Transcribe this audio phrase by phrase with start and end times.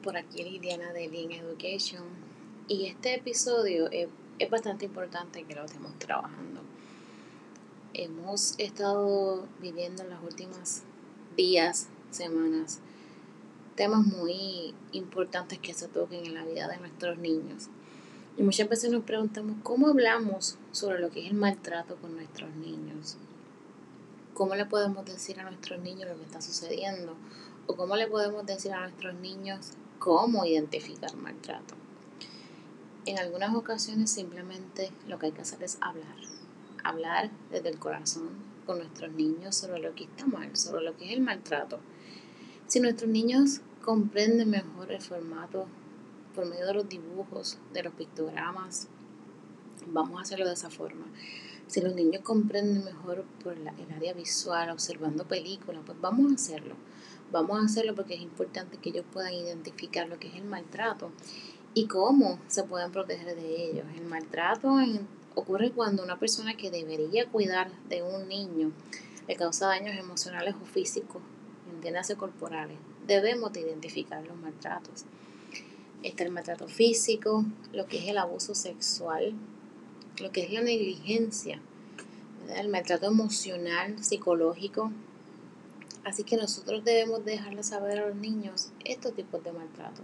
[0.00, 2.04] por aquí Liliana de Lean Education
[2.68, 4.08] y este episodio es,
[4.48, 6.60] bastante importante que lo estemos trabajando.
[7.92, 10.82] Hemos estado viviendo en las últimas
[11.36, 12.78] días, semanas,
[13.74, 17.68] temas muy importantes que se toquen en la vida de nuestros niños.
[18.38, 22.54] Y muchas veces nos preguntamos cómo hablamos sobre lo que es el maltrato con nuestros
[22.54, 23.16] niños.
[24.34, 27.16] ¿Cómo le podemos decir a nuestros niños lo que está sucediendo?
[27.68, 31.74] ¿O cómo le podemos decir a nuestros niños cómo identificar maltrato?
[33.06, 36.16] En algunas ocasiones simplemente lo que hay que hacer es hablar.
[36.84, 38.30] Hablar desde el corazón
[38.66, 41.80] con nuestros niños sobre lo que está mal, sobre lo que es el maltrato.
[42.68, 45.66] Si nuestros niños comprenden mejor el formato
[46.36, 48.86] por medio de los dibujos, de los pictogramas,
[49.86, 51.06] vamos a hacerlo de esa forma.
[51.66, 56.74] Si los niños comprenden mejor por el área visual, observando películas, pues vamos a hacerlo.
[57.32, 61.10] Vamos a hacerlo porque es importante que ellos puedan identificar lo que es el maltrato
[61.74, 63.84] y cómo se pueden proteger de ellos.
[63.96, 64.76] El maltrato
[65.34, 68.72] ocurre cuando una persona que debería cuidar de un niño
[69.26, 71.20] le causa daños emocionales o físicos,
[71.68, 72.78] entiéndase corporales.
[73.06, 75.04] Debemos de identificar los maltratos.
[76.02, 79.34] Está el maltrato físico, lo que es el abuso sexual,
[80.20, 81.60] lo que es la negligencia,
[82.54, 84.92] el maltrato emocional, psicológico.
[86.04, 90.02] Así que nosotros debemos dejarle saber a los niños estos tipos de maltrato.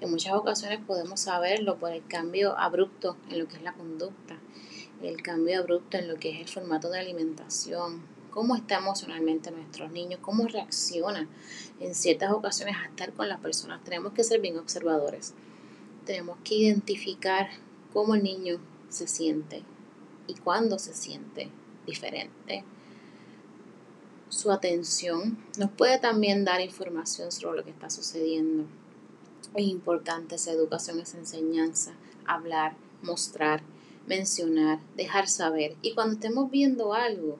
[0.00, 4.36] En muchas ocasiones podemos saberlo por el cambio abrupto en lo que es la conducta,
[5.02, 9.92] el cambio abrupto en lo que es el formato de alimentación, cómo está emocionalmente nuestros
[9.92, 11.28] niños, cómo reaccionan
[11.80, 13.84] en ciertas ocasiones a estar con las personas.
[13.84, 15.34] Tenemos que ser bien observadores.
[16.06, 17.50] Tenemos que identificar
[17.92, 18.58] cómo el niño
[18.92, 19.62] se siente
[20.26, 21.50] y cuándo se siente
[21.86, 22.64] diferente.
[24.28, 28.64] Su atención nos puede también dar información sobre lo que está sucediendo.
[29.54, 31.92] Es importante esa educación, esa enseñanza,
[32.26, 33.62] hablar, mostrar,
[34.06, 35.76] mencionar, dejar saber.
[35.82, 37.38] Y cuando estemos viendo algo,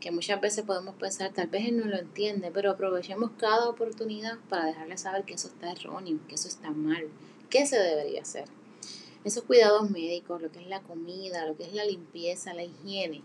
[0.00, 4.38] que muchas veces podemos pensar, tal vez él no lo entiende, pero aprovechemos cada oportunidad
[4.48, 7.08] para dejarle saber que eso está erróneo, que eso está mal,
[7.50, 8.44] que se debería hacer
[9.24, 13.22] esos cuidados médicos, lo que es la comida, lo que es la limpieza, la higiene,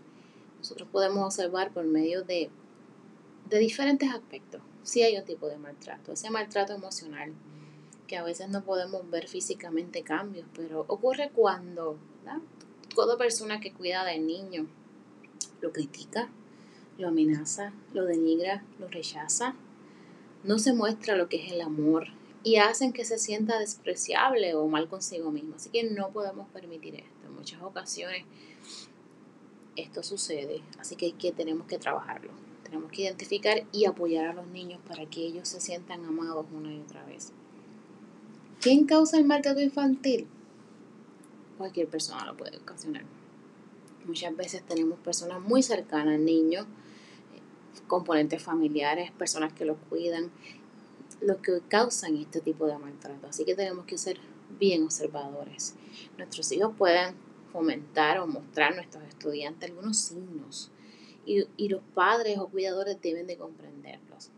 [0.58, 2.50] nosotros podemos observar por medio de,
[3.48, 4.62] de diferentes aspectos.
[4.82, 7.32] Si hay un tipo de maltrato, ese maltrato emocional,
[8.06, 11.98] que a veces no podemos ver físicamente cambios, pero ocurre cuando
[12.94, 14.66] toda persona que cuida del niño
[15.60, 16.28] lo critica,
[16.98, 19.54] lo amenaza, lo denigra, lo rechaza,
[20.44, 22.08] no se muestra lo que es el amor,
[22.44, 25.56] y hacen que se sienta despreciable o mal consigo mismo.
[25.56, 27.26] Así que no podemos permitir esto.
[27.26, 28.24] En muchas ocasiones
[29.76, 32.30] esto sucede, así que, que tenemos que trabajarlo.
[32.62, 36.72] Tenemos que identificar y apoyar a los niños para que ellos se sientan amados una
[36.72, 37.32] y otra vez.
[38.60, 40.26] ¿Quién causa el maltrato infantil?
[41.58, 43.04] Cualquier persona lo puede ocasionar.
[44.04, 46.66] Muchas veces tenemos personas muy cercanas, niños,
[47.86, 50.30] componentes familiares, personas que los cuidan
[51.20, 53.26] lo que causan este tipo de maltrato.
[53.26, 54.18] Así que tenemos que ser
[54.58, 55.74] bien observadores.
[56.16, 57.14] Nuestros hijos pueden
[57.52, 60.70] fomentar o mostrar a nuestros estudiantes algunos signos
[61.24, 64.30] y, y los padres o cuidadores deben de comprenderlos.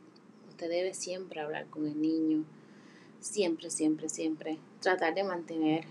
[0.49, 2.45] Usted debe siempre hablar con el niño,
[3.21, 5.85] siempre, siempre, siempre tratar de mantener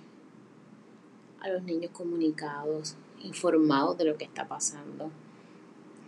[1.40, 5.12] a los niños comunicados, informados de lo que está pasando.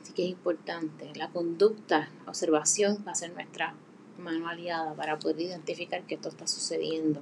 [0.02, 1.12] Así que es importante.
[1.16, 3.76] La conducta, la observación va a ser nuestra
[4.18, 7.22] mano aliada para poder identificar que esto está sucediendo.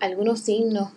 [0.00, 0.90] Algunos signos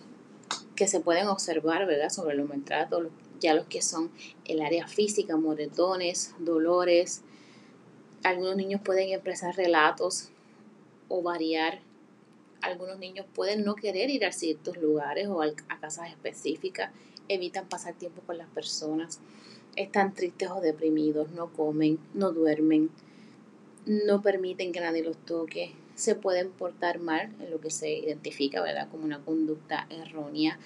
[0.74, 2.10] que se pueden observar, ¿verdad?
[2.10, 3.08] Sobre los maltratos,
[3.40, 4.10] ya los que son
[4.44, 7.22] el área física, moretones, dolores.
[8.22, 10.30] Algunos niños pueden expresar relatos
[11.08, 11.80] o variar.
[12.60, 16.90] Algunos niños pueden no querer ir a ciertos lugares o a casas específicas,
[17.28, 19.20] evitan pasar tiempo con las personas,
[19.76, 22.90] están tristes o deprimidos, no comen, no duermen,
[23.86, 28.60] no permiten que nadie los toque, se pueden portar mal en lo que se identifica,
[28.60, 28.88] ¿verdad?
[28.90, 30.58] Como una conducta errónea.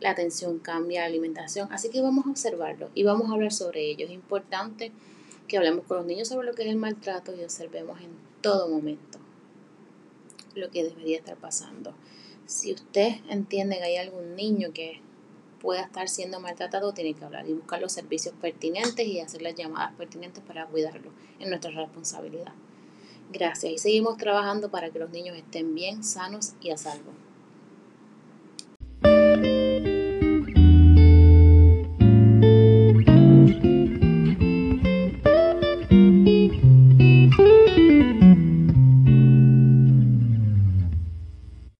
[0.00, 1.68] La atención cambia, la alimentación.
[1.70, 4.06] Así que vamos a observarlo y vamos a hablar sobre ello.
[4.06, 4.92] Es importante
[5.46, 8.68] que hablemos con los niños sobre lo que es el maltrato y observemos en todo
[8.68, 9.18] momento
[10.54, 11.92] lo que debería estar pasando.
[12.46, 15.00] Si usted entiende que hay algún niño que
[15.60, 19.54] pueda estar siendo maltratado, tiene que hablar y buscar los servicios pertinentes y hacer las
[19.54, 21.10] llamadas pertinentes para cuidarlo.
[21.38, 22.52] Es nuestra responsabilidad.
[23.32, 27.12] Gracias y seguimos trabajando para que los niños estén bien, sanos y a salvo.